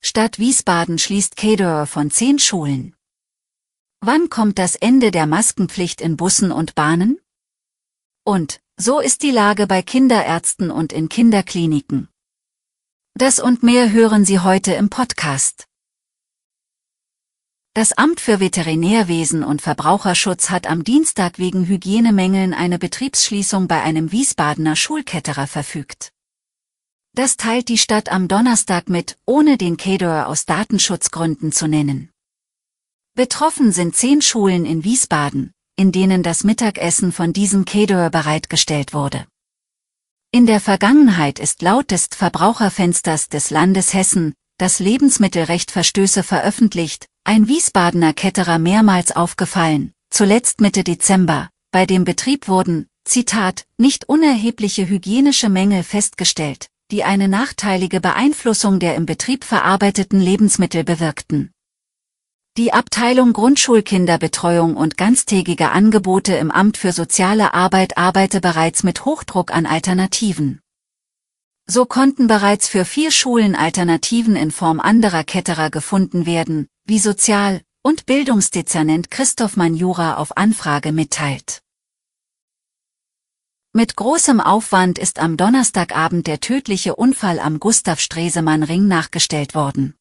Stadt 0.00 0.38
Wiesbaden 0.38 0.98
schließt 0.98 1.36
Caterer 1.36 1.86
von 1.86 2.10
zehn 2.10 2.38
Schulen. 2.38 2.94
Wann 4.00 4.30
kommt 4.30 4.58
das 4.58 4.76
Ende 4.76 5.10
der 5.10 5.26
Maskenpflicht 5.26 6.00
in 6.00 6.16
Bussen 6.16 6.52
und 6.52 6.74
Bahnen? 6.74 7.18
Und, 8.24 8.60
so 8.76 9.00
ist 9.00 9.22
die 9.22 9.32
Lage 9.32 9.66
bei 9.66 9.82
Kinderärzten 9.82 10.70
und 10.70 10.92
in 10.92 11.08
Kinderkliniken. 11.08 12.08
Das 13.14 13.40
und 13.40 13.64
mehr 13.64 13.90
hören 13.90 14.24
Sie 14.24 14.38
heute 14.38 14.72
im 14.74 14.88
Podcast. 14.88 15.66
Das 17.74 17.92
Amt 17.92 18.20
für 18.20 18.38
Veterinärwesen 18.38 19.42
und 19.42 19.62
Verbraucherschutz 19.62 20.50
hat 20.50 20.68
am 20.68 20.84
Dienstag 20.84 21.38
wegen 21.38 21.66
Hygienemängeln 21.66 22.54
eine 22.54 22.78
Betriebsschließung 22.78 23.66
bei 23.66 23.82
einem 23.82 24.12
Wiesbadener 24.12 24.76
Schulketterer 24.76 25.48
verfügt. 25.48 26.12
Das 27.18 27.36
teilt 27.36 27.68
die 27.68 27.78
Stadt 27.78 28.12
am 28.12 28.28
Donnerstag 28.28 28.88
mit, 28.88 29.18
ohne 29.26 29.58
den 29.58 29.76
Caterer 29.76 30.28
aus 30.28 30.46
Datenschutzgründen 30.46 31.50
zu 31.50 31.66
nennen. 31.66 32.10
Betroffen 33.16 33.72
sind 33.72 33.96
zehn 33.96 34.22
Schulen 34.22 34.64
in 34.64 34.84
Wiesbaden, 34.84 35.52
in 35.74 35.90
denen 35.90 36.22
das 36.22 36.44
Mittagessen 36.44 37.10
von 37.10 37.32
diesem 37.32 37.64
Caterer 37.64 38.10
bereitgestellt 38.10 38.94
wurde. 38.94 39.26
In 40.30 40.46
der 40.46 40.60
Vergangenheit 40.60 41.40
ist 41.40 41.60
laut 41.60 41.90
des 41.90 42.06
Verbraucherfensters 42.14 43.28
des 43.28 43.50
Landes 43.50 43.94
Hessen, 43.94 44.34
das 44.56 44.78
Lebensmittelrecht 44.78 45.72
Verstöße 45.72 46.22
veröffentlicht, 46.22 47.06
ein 47.24 47.48
Wiesbadener 47.48 48.12
Ketterer 48.12 48.60
mehrmals 48.60 49.10
aufgefallen, 49.10 49.92
zuletzt 50.10 50.60
Mitte 50.60 50.84
Dezember, 50.84 51.50
bei 51.72 51.84
dem 51.84 52.04
Betrieb 52.04 52.46
wurden, 52.46 52.86
Zitat, 53.04 53.64
nicht 53.76 54.08
unerhebliche 54.08 54.88
hygienische 54.88 55.48
Mängel 55.48 55.82
festgestellt, 55.82 56.68
die 56.90 57.04
eine 57.04 57.28
nachteilige 57.28 58.00
Beeinflussung 58.00 58.80
der 58.80 58.94
im 58.94 59.04
Betrieb 59.04 59.44
verarbeiteten 59.44 60.20
Lebensmittel 60.20 60.84
bewirkten. 60.84 61.52
Die 62.56 62.72
Abteilung 62.72 63.34
Grundschulkinderbetreuung 63.34 64.74
und 64.74 64.96
ganztägige 64.96 65.70
Angebote 65.70 66.34
im 66.34 66.50
Amt 66.50 66.78
für 66.78 66.92
soziale 66.92 67.52
Arbeit 67.52 67.98
arbeite 67.98 68.40
bereits 68.40 68.82
mit 68.84 69.04
Hochdruck 69.04 69.54
an 69.54 69.66
Alternativen. 69.66 70.60
So 71.66 71.84
konnten 71.84 72.26
bereits 72.26 72.66
für 72.66 72.86
vier 72.86 73.10
Schulen 73.10 73.54
Alternativen 73.54 74.34
in 74.34 74.50
Form 74.50 74.80
anderer 74.80 75.22
Ketterer 75.24 75.70
gefunden 75.70 76.24
werden, 76.24 76.68
wie 76.86 76.98
Sozial- 76.98 77.60
und 77.82 78.06
Bildungsdezernent 78.06 79.10
Christoph 79.10 79.58
Manjura 79.58 80.14
auf 80.14 80.36
Anfrage 80.38 80.92
mitteilt. 80.92 81.60
Mit 83.74 83.96
großem 83.96 84.40
Aufwand 84.40 84.98
ist 84.98 85.18
am 85.18 85.36
Donnerstagabend 85.36 86.26
der 86.26 86.40
tödliche 86.40 86.96
Unfall 86.96 87.38
am 87.38 87.60
Gustav 87.60 88.00
Stresemann 88.00 88.62
Ring 88.62 88.88
nachgestellt 88.88 89.54
worden. 89.54 89.94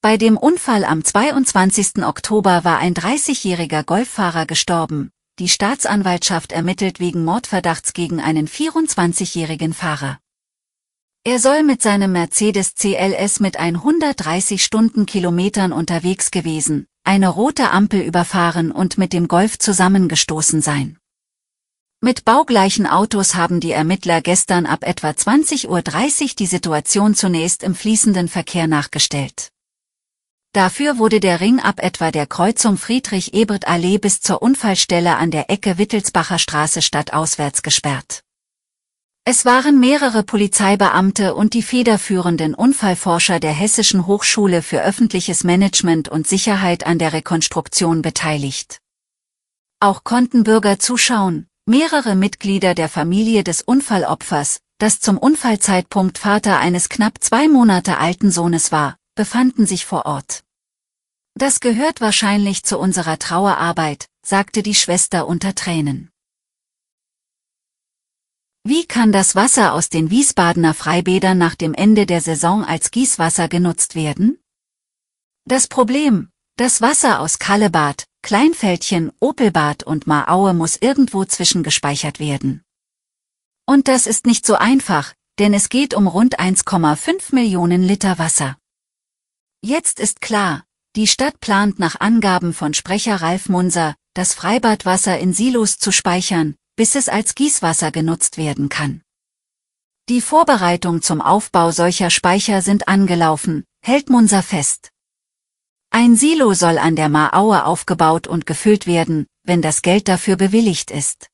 Bei 0.00 0.16
dem 0.16 0.36
Unfall 0.36 0.84
am 0.84 1.04
22. 1.04 2.04
Oktober 2.04 2.62
war 2.62 2.78
ein 2.78 2.94
30-jähriger 2.94 3.82
Golffahrer 3.82 4.46
gestorben. 4.46 5.10
Die 5.40 5.48
Staatsanwaltschaft 5.48 6.52
ermittelt 6.52 7.00
wegen 7.00 7.24
Mordverdachts 7.24 7.92
gegen 7.92 8.20
einen 8.20 8.46
24-jährigen 8.46 9.74
Fahrer. 9.74 10.20
Er 11.24 11.40
soll 11.40 11.64
mit 11.64 11.82
seinem 11.82 12.12
Mercedes 12.12 12.76
CLS 12.76 13.40
mit 13.40 13.58
130 13.58 14.62
Stundenkilometern 14.62 15.72
unterwegs 15.72 16.30
gewesen, 16.30 16.86
eine 17.02 17.28
rote 17.28 17.72
Ampel 17.72 18.00
überfahren 18.00 18.70
und 18.70 18.96
mit 18.96 19.12
dem 19.12 19.26
Golf 19.26 19.58
zusammengestoßen 19.58 20.62
sein. 20.62 20.99
Mit 22.02 22.24
baugleichen 22.24 22.86
Autos 22.86 23.34
haben 23.34 23.60
die 23.60 23.72
Ermittler 23.72 24.22
gestern 24.22 24.64
ab 24.64 24.84
etwa 24.84 25.10
20.30 25.10 25.68
Uhr 25.68 26.34
die 26.38 26.46
Situation 26.46 27.14
zunächst 27.14 27.62
im 27.62 27.74
fließenden 27.74 28.28
Verkehr 28.28 28.66
nachgestellt. 28.66 29.50
Dafür 30.54 30.96
wurde 30.96 31.20
der 31.20 31.40
Ring 31.42 31.60
ab 31.60 31.78
etwa 31.82 32.10
der 32.10 32.26
Kreuzung 32.26 32.78
Friedrich-Ebert-Allee 32.78 33.98
bis 33.98 34.22
zur 34.22 34.40
Unfallstelle 34.40 35.16
an 35.16 35.30
der 35.30 35.50
Ecke 35.50 35.76
Wittelsbacher 35.76 36.38
Straße 36.38 36.80
stadtauswärts 36.80 37.62
gesperrt. 37.62 38.22
Es 39.26 39.44
waren 39.44 39.78
mehrere 39.78 40.22
Polizeibeamte 40.22 41.34
und 41.34 41.52
die 41.52 41.62
federführenden 41.62 42.54
Unfallforscher 42.54 43.40
der 43.40 43.52
Hessischen 43.52 44.06
Hochschule 44.06 44.62
für 44.62 44.82
öffentliches 44.82 45.44
Management 45.44 46.08
und 46.08 46.26
Sicherheit 46.26 46.86
an 46.86 46.98
der 46.98 47.12
Rekonstruktion 47.12 48.00
beteiligt. 48.00 48.80
Auch 49.80 50.02
konnten 50.02 50.44
Bürger 50.44 50.78
zuschauen, 50.78 51.49
Mehrere 51.70 52.16
Mitglieder 52.16 52.74
der 52.74 52.88
Familie 52.88 53.44
des 53.44 53.62
Unfallopfers, 53.62 54.58
das 54.78 54.98
zum 54.98 55.16
Unfallzeitpunkt 55.16 56.18
Vater 56.18 56.58
eines 56.58 56.88
knapp 56.88 57.22
zwei 57.22 57.46
Monate 57.46 57.98
alten 57.98 58.32
Sohnes 58.32 58.72
war, 58.72 58.98
befanden 59.14 59.66
sich 59.66 59.86
vor 59.86 60.04
Ort. 60.04 60.42
Das 61.36 61.60
gehört 61.60 62.00
wahrscheinlich 62.00 62.64
zu 62.64 62.76
unserer 62.76 63.20
Trauerarbeit, 63.20 64.06
sagte 64.26 64.64
die 64.64 64.74
Schwester 64.74 65.28
unter 65.28 65.54
Tränen. 65.54 66.10
Wie 68.64 68.84
kann 68.84 69.12
das 69.12 69.36
Wasser 69.36 69.72
aus 69.72 69.90
den 69.90 70.10
Wiesbadener 70.10 70.74
Freibädern 70.74 71.38
nach 71.38 71.54
dem 71.54 71.74
Ende 71.74 72.04
der 72.04 72.20
Saison 72.20 72.64
als 72.64 72.90
Gießwasser 72.90 73.46
genutzt 73.46 73.94
werden? 73.94 74.40
Das 75.44 75.68
Problem, 75.68 76.30
das 76.56 76.80
Wasser 76.80 77.20
aus 77.20 77.38
Kallebad, 77.38 78.09
Kleinfeldchen, 78.22 79.12
Opelbad 79.20 79.82
und 79.82 80.06
Maaue 80.06 80.54
muss 80.54 80.76
irgendwo 80.76 81.24
zwischengespeichert 81.24 82.20
werden. 82.20 82.62
Und 83.66 83.88
das 83.88 84.06
ist 84.06 84.26
nicht 84.26 84.46
so 84.46 84.54
einfach, 84.54 85.14
denn 85.38 85.54
es 85.54 85.68
geht 85.68 85.94
um 85.94 86.06
rund 86.06 86.38
1,5 86.38 87.34
Millionen 87.34 87.82
Liter 87.82 88.18
Wasser. 88.18 88.58
Jetzt 89.62 90.00
ist 90.00 90.20
klar, 90.20 90.64
die 90.96 91.06
Stadt 91.06 91.40
plant 91.40 91.78
nach 91.78 92.00
Angaben 92.00 92.52
von 92.52 92.74
Sprecher 92.74 93.16
Ralf 93.16 93.48
Munser, 93.48 93.94
das 94.14 94.34
Freibadwasser 94.34 95.18
in 95.18 95.32
Silos 95.32 95.78
zu 95.78 95.92
speichern, 95.92 96.56
bis 96.76 96.94
es 96.94 97.08
als 97.08 97.34
Gießwasser 97.34 97.92
genutzt 97.92 98.38
werden 98.38 98.68
kann. 98.68 99.02
Die 100.08 100.20
Vorbereitung 100.20 101.02
zum 101.02 101.20
Aufbau 101.20 101.70
solcher 101.70 102.10
Speicher 102.10 102.62
sind 102.62 102.88
angelaufen, 102.88 103.64
hält 103.80 104.10
Munser 104.10 104.42
fest. 104.42 104.90
Ein 105.92 106.14
Silo 106.14 106.54
soll 106.54 106.78
an 106.78 106.94
der 106.94 107.08
Maaue 107.08 107.64
aufgebaut 107.64 108.28
und 108.28 108.46
gefüllt 108.46 108.86
werden, 108.86 109.26
wenn 109.42 109.60
das 109.60 109.82
Geld 109.82 110.06
dafür 110.06 110.36
bewilligt 110.36 110.92
ist. 110.92 111.28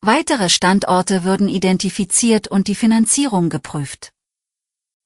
Weitere 0.00 0.48
Standorte 0.48 1.22
würden 1.22 1.48
identifiziert 1.48 2.48
und 2.48 2.66
die 2.66 2.74
Finanzierung 2.74 3.50
geprüft. 3.50 4.12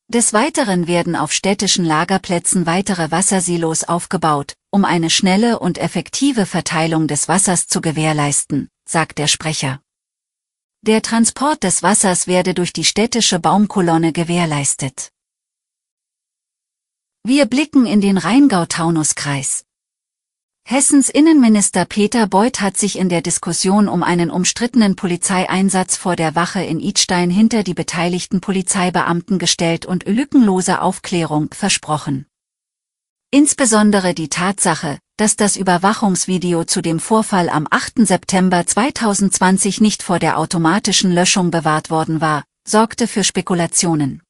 Des 0.08 0.32
Weiteren 0.32 0.86
werden 0.86 1.16
auf 1.16 1.32
städtischen 1.32 1.84
Lagerplätzen 1.84 2.64
weitere 2.64 3.10
Wassersilos 3.10 3.84
aufgebaut, 3.84 4.54
um 4.70 4.86
eine 4.86 5.10
schnelle 5.10 5.58
und 5.58 5.76
effektive 5.76 6.46
Verteilung 6.46 7.08
des 7.08 7.28
Wassers 7.28 7.66
zu 7.66 7.82
gewährleisten, 7.82 8.70
sagt 8.88 9.18
der 9.18 9.26
Sprecher. 9.26 9.82
Der 10.80 11.02
Transport 11.02 11.62
des 11.62 11.82
Wassers 11.82 12.26
werde 12.26 12.54
durch 12.54 12.72
die 12.72 12.84
städtische 12.84 13.38
Baumkolonne 13.38 14.12
gewährleistet. 14.12 15.10
Wir 17.28 17.46
blicken 17.46 17.86
in 17.86 18.00
den 18.00 18.18
Rheingau-Taunus-Kreis. 18.18 19.64
Hessens 20.62 21.08
Innenminister 21.08 21.84
Peter 21.84 22.28
Beuth 22.28 22.60
hat 22.60 22.76
sich 22.76 22.96
in 22.96 23.08
der 23.08 23.20
Diskussion 23.20 23.88
um 23.88 24.04
einen 24.04 24.30
umstrittenen 24.30 24.94
Polizeieinsatz 24.94 25.96
vor 25.96 26.14
der 26.14 26.36
Wache 26.36 26.62
in 26.62 26.78
Idstein 26.78 27.28
hinter 27.28 27.64
die 27.64 27.74
beteiligten 27.74 28.40
Polizeibeamten 28.40 29.40
gestellt 29.40 29.86
und 29.86 30.06
lückenlose 30.06 30.80
Aufklärung 30.80 31.52
versprochen. 31.52 32.26
Insbesondere 33.32 34.14
die 34.14 34.28
Tatsache, 34.28 35.00
dass 35.16 35.34
das 35.34 35.56
Überwachungsvideo 35.56 36.62
zu 36.62 36.80
dem 36.80 37.00
Vorfall 37.00 37.48
am 37.48 37.66
8. 37.68 38.06
September 38.06 38.64
2020 38.64 39.80
nicht 39.80 40.04
vor 40.04 40.20
der 40.20 40.38
automatischen 40.38 41.10
Löschung 41.10 41.50
bewahrt 41.50 41.90
worden 41.90 42.20
war, 42.20 42.44
sorgte 42.64 43.08
für 43.08 43.24
Spekulationen. 43.24 44.22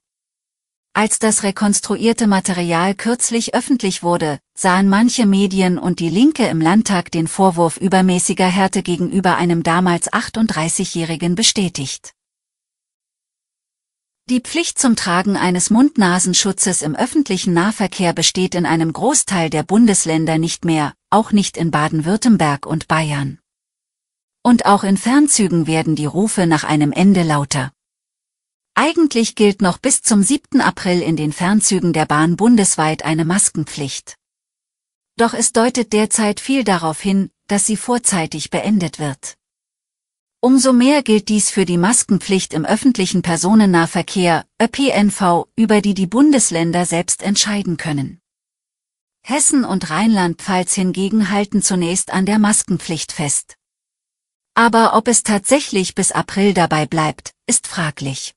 Als 0.99 1.19
das 1.19 1.43
rekonstruierte 1.43 2.27
Material 2.27 2.95
kürzlich 2.95 3.55
öffentlich 3.55 4.03
wurde, 4.03 4.39
sahen 4.55 4.89
manche 4.89 5.27
Medien 5.27 5.77
und 5.77 6.01
die 6.01 6.09
Linke 6.09 6.47
im 6.47 6.59
Landtag 6.59 7.11
den 7.11 7.27
Vorwurf 7.27 7.77
übermäßiger 7.77 8.47
Härte 8.47 8.83
gegenüber 8.83 9.37
einem 9.37 9.63
damals 9.63 10.11
38-Jährigen 10.11 11.35
bestätigt. 11.35 12.15
Die 14.31 14.41
Pflicht 14.41 14.79
zum 14.79 14.97
Tragen 14.97 15.37
eines 15.37 15.69
Mund-Nasenschutzes 15.69 16.81
im 16.81 16.97
öffentlichen 16.97 17.53
Nahverkehr 17.53 18.15
besteht 18.15 18.55
in 18.55 18.65
einem 18.65 18.95
Großteil 18.95 19.51
der 19.51 19.65
Bundesländer 19.65 20.39
nicht 20.39 20.65
mehr, 20.65 20.95
auch 21.11 21.31
nicht 21.31 21.59
in 21.59 21.71
Baden-Württemberg 21.71 22.65
und 22.65 22.89
Bayern. 22.89 23.39
Und 24.43 24.65
auch 24.65 24.83
in 24.83 24.97
Fernzügen 24.97 25.67
werden 25.67 25.95
die 25.95 26.07
Rufe 26.07 26.47
nach 26.47 26.65
einem 26.65 26.93
Ende 26.93 27.23
lauter. 27.23 27.71
Eigentlich 28.79 29.37
gilt 29.37 29.63
noch 29.63 29.79
bis 29.79 30.03
zum 30.03 30.23
7. 30.23 30.61
April 30.61 31.01
in 31.01 31.17
den 31.17 31.33
Fernzügen 31.33 31.95
der 31.95 32.05
Bahn 32.05 32.37
bundesweit 32.37 33.07
eine 33.07 33.25
Maskenpflicht. 33.25 34.17
Doch 35.17 35.33
es 35.33 35.53
deutet 35.53 35.95
derzeit 35.95 36.41
viel 36.41 36.63
darauf 36.63 37.01
hin, 37.01 37.31
dass 37.47 37.65
sie 37.65 37.79
vorzeitig 37.79 38.51
beendet 38.51 38.99
wird. 38.99 39.39
Umso 40.41 40.75
mehr 40.75 41.03
gilt 41.03 41.31
dies 41.31 41.49
für 41.49 41.65
die 41.65 41.79
Maskenpflicht 41.79 42.53
im 42.53 42.67
öffentlichen 42.67 43.23
Personennahverkehr, 43.23 44.45
ÖPNV, 44.61 45.47
über 45.57 45.81
die 45.81 45.95
die 45.95 46.07
Bundesländer 46.07 46.85
selbst 46.85 47.23
entscheiden 47.23 47.79
können. 47.79 48.21
Hessen 49.23 49.65
und 49.65 49.89
Rheinland-Pfalz 49.89 50.75
hingegen 50.75 51.31
halten 51.31 51.63
zunächst 51.63 52.13
an 52.13 52.27
der 52.27 52.39
Maskenpflicht 52.39 53.13
fest. 53.13 53.57
Aber 54.53 54.95
ob 54.95 55.09
es 55.09 55.23
tatsächlich 55.23 55.95
bis 55.95 56.13
April 56.13 56.53
dabei 56.53 56.85
bleibt, 56.85 57.31
ist 57.47 57.67
fraglich. 57.67 58.36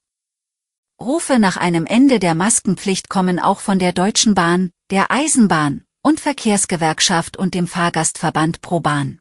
Rufe 1.02 1.40
nach 1.40 1.56
einem 1.56 1.86
Ende 1.86 2.20
der 2.20 2.36
Maskenpflicht 2.36 3.08
kommen 3.08 3.40
auch 3.40 3.62
von 3.62 3.80
der 3.80 3.94
Deutschen 3.94 4.36
Bahn, 4.36 4.72
der 4.92 5.12
Eisenbahn 5.12 5.86
und 6.04 6.20
Verkehrsgewerkschaft 6.20 7.38
und 7.38 7.54
dem 7.54 7.68
Fahrgastverband 7.68 8.62
ProBahn. 8.62 9.20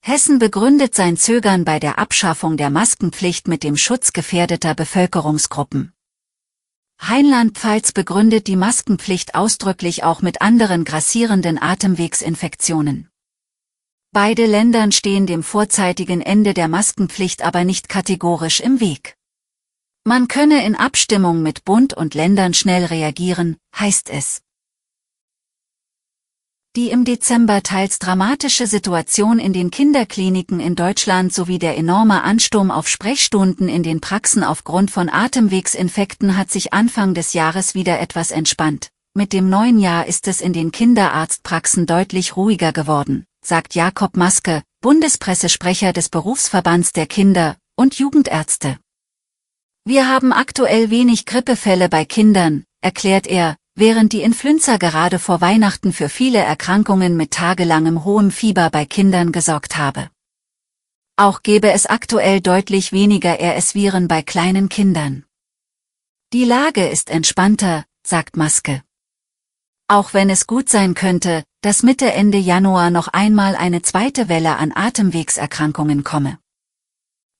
Hessen 0.00 0.38
begründet 0.38 0.94
sein 0.94 1.18
Zögern 1.18 1.66
bei 1.66 1.78
der 1.78 1.98
Abschaffung 1.98 2.56
der 2.56 2.70
Maskenpflicht 2.70 3.48
mit 3.48 3.64
dem 3.64 3.76
Schutz 3.76 4.14
gefährdeter 4.14 4.74
Bevölkerungsgruppen. 4.74 5.92
Rheinland-Pfalz 7.00 7.92
begründet 7.92 8.46
die 8.46 8.56
Maskenpflicht 8.56 9.34
ausdrücklich 9.34 10.04
auch 10.04 10.22
mit 10.22 10.40
anderen 10.40 10.84
grassierenden 10.84 11.60
Atemwegsinfektionen. 11.60 13.10
Beide 14.12 14.46
Ländern 14.46 14.92
stehen 14.92 15.26
dem 15.26 15.42
vorzeitigen 15.42 16.22
Ende 16.22 16.54
der 16.54 16.68
Maskenpflicht 16.68 17.42
aber 17.42 17.64
nicht 17.64 17.90
kategorisch 17.90 18.60
im 18.60 18.80
Weg. 18.80 19.17
Man 20.08 20.26
könne 20.26 20.64
in 20.64 20.74
Abstimmung 20.74 21.42
mit 21.42 21.66
Bund 21.66 21.92
und 21.92 22.14
Ländern 22.14 22.54
schnell 22.54 22.86
reagieren, 22.86 23.58
heißt 23.78 24.08
es. 24.08 24.40
Die 26.74 26.88
im 26.88 27.04
Dezember 27.04 27.62
teils 27.62 27.98
dramatische 27.98 28.66
Situation 28.66 29.38
in 29.38 29.52
den 29.52 29.70
Kinderkliniken 29.70 30.60
in 30.60 30.76
Deutschland 30.76 31.34
sowie 31.34 31.58
der 31.58 31.76
enorme 31.76 32.22
Ansturm 32.22 32.70
auf 32.70 32.88
Sprechstunden 32.88 33.68
in 33.68 33.82
den 33.82 34.00
Praxen 34.00 34.42
aufgrund 34.42 34.90
von 34.90 35.10
Atemwegsinfekten 35.10 36.38
hat 36.38 36.50
sich 36.50 36.72
Anfang 36.72 37.12
des 37.12 37.34
Jahres 37.34 37.74
wieder 37.74 38.00
etwas 38.00 38.30
entspannt. 38.30 38.88
Mit 39.12 39.34
dem 39.34 39.50
neuen 39.50 39.78
Jahr 39.78 40.06
ist 40.06 40.26
es 40.26 40.40
in 40.40 40.54
den 40.54 40.72
Kinderarztpraxen 40.72 41.84
deutlich 41.84 42.34
ruhiger 42.34 42.72
geworden, 42.72 43.26
sagt 43.44 43.74
Jakob 43.74 44.16
Maske, 44.16 44.62
Bundespressesprecher 44.80 45.92
des 45.92 46.08
Berufsverbands 46.08 46.94
der 46.94 47.06
Kinder- 47.06 47.58
und 47.76 47.98
Jugendärzte. 47.98 48.78
Wir 49.88 50.06
haben 50.06 50.34
aktuell 50.34 50.90
wenig 50.90 51.24
Grippefälle 51.24 51.88
bei 51.88 52.04
Kindern, 52.04 52.64
erklärt 52.82 53.26
er, 53.26 53.56
während 53.74 54.12
die 54.12 54.20
Influenza 54.20 54.76
gerade 54.76 55.18
vor 55.18 55.40
Weihnachten 55.40 55.94
für 55.94 56.10
viele 56.10 56.40
Erkrankungen 56.40 57.16
mit 57.16 57.30
tagelangem 57.30 58.04
hohem 58.04 58.30
Fieber 58.30 58.68
bei 58.68 58.84
Kindern 58.84 59.32
gesorgt 59.32 59.78
habe. 59.78 60.10
Auch 61.16 61.42
gebe 61.42 61.72
es 61.72 61.86
aktuell 61.86 62.42
deutlich 62.42 62.92
weniger 62.92 63.40
RS-Viren 63.40 64.08
bei 64.08 64.20
kleinen 64.20 64.68
Kindern. 64.68 65.24
Die 66.34 66.44
Lage 66.44 66.86
ist 66.86 67.08
entspannter, 67.08 67.86
sagt 68.06 68.36
Maske. 68.36 68.82
Auch 69.88 70.12
wenn 70.12 70.28
es 70.28 70.46
gut 70.46 70.68
sein 70.68 70.92
könnte, 70.92 71.44
dass 71.62 71.82
Mitte 71.82 72.12
Ende 72.12 72.36
Januar 72.36 72.90
noch 72.90 73.08
einmal 73.08 73.56
eine 73.56 73.80
zweite 73.80 74.28
Welle 74.28 74.56
an 74.56 74.70
Atemwegserkrankungen 74.74 76.04
komme. 76.04 76.38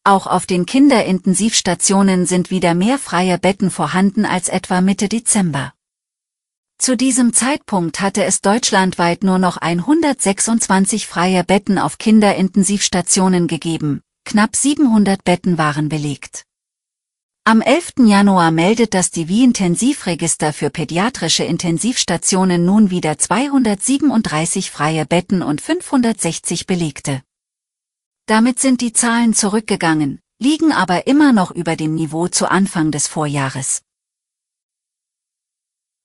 Auch 0.08 0.26
auf 0.26 0.46
den 0.46 0.64
Kinderintensivstationen 0.64 2.24
sind 2.24 2.50
wieder 2.50 2.72
mehr 2.72 2.98
freie 2.98 3.36
Betten 3.36 3.70
vorhanden 3.70 4.24
als 4.24 4.48
etwa 4.48 4.80
Mitte 4.80 5.06
Dezember. 5.06 5.74
Zu 6.78 6.96
diesem 6.96 7.34
Zeitpunkt 7.34 8.00
hatte 8.00 8.24
es 8.24 8.40
deutschlandweit 8.40 9.22
nur 9.22 9.38
noch 9.38 9.58
126 9.58 11.06
freie 11.06 11.44
Betten 11.44 11.78
auf 11.78 11.98
Kinderintensivstationen 11.98 13.48
gegeben, 13.48 14.00
knapp 14.24 14.56
700 14.56 15.24
Betten 15.24 15.58
waren 15.58 15.90
belegt. 15.90 16.44
Am 17.44 17.60
11. 17.60 18.06
Januar 18.06 18.50
meldet 18.50 18.94
das 18.94 19.10
Divi-Intensivregister 19.10 20.54
für 20.54 20.70
pädiatrische 20.70 21.44
Intensivstationen 21.44 22.64
nun 22.64 22.88
wieder 22.88 23.18
237 23.18 24.70
freie 24.70 25.04
Betten 25.04 25.42
und 25.42 25.60
560 25.60 26.66
belegte. 26.66 27.20
Damit 28.28 28.60
sind 28.60 28.80
die 28.82 28.92
Zahlen 28.92 29.32
zurückgegangen, 29.32 30.20
liegen 30.38 30.70
aber 30.70 31.06
immer 31.06 31.32
noch 31.32 31.50
über 31.50 31.76
dem 31.76 31.94
Niveau 31.94 32.28
zu 32.28 32.50
Anfang 32.50 32.90
des 32.90 33.08
Vorjahres. 33.08 33.80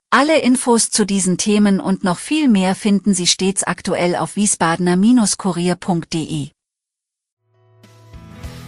Alle 0.08 0.40
Infos 0.40 0.90
zu 0.90 1.04
diesen 1.04 1.36
Themen 1.36 1.80
und 1.80 2.02
noch 2.02 2.16
viel 2.16 2.48
mehr 2.48 2.74
finden 2.74 3.12
Sie 3.12 3.26
stets 3.26 3.62
aktuell 3.62 4.16
auf 4.16 4.36
wiesbadener-kurier.de. 4.36 6.48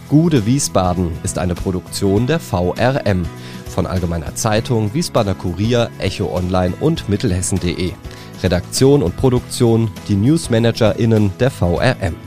Gude 0.07 0.45
Wiesbaden 0.45 1.17
ist 1.23 1.39
eine 1.39 1.55
Produktion 1.55 2.27
der 2.27 2.39
VRM 2.39 3.25
von 3.67 3.87
Allgemeiner 3.87 4.35
Zeitung, 4.35 4.93
Wiesbadener 4.93 5.33
Kurier, 5.33 5.89
Echo 5.97 6.31
Online 6.31 6.75
und 6.79 7.09
Mittelhessen.de. 7.09 7.93
Redaktion 8.43 9.01
und 9.01 9.17
Produktion 9.17 9.89
die 10.07 10.15
NewsmanagerInnen 10.15 11.31
der 11.39 11.49
VRM. 11.49 12.26